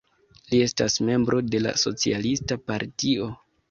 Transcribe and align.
Li 0.53 0.61
estas 0.67 0.95
membro 1.11 1.43
de 1.51 1.63
la 1.69 1.77
Socialista 1.85 2.63
Partio. 2.69 3.35